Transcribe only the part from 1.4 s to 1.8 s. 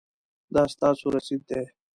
دی